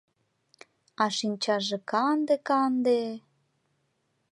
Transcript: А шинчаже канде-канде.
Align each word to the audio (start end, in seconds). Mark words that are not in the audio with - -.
А 1.03 1.05
шинчаже 1.17 1.77
канде-канде. 1.91 3.01